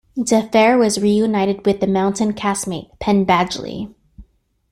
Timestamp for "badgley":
3.23-3.93